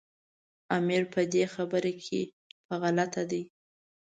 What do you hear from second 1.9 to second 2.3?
کې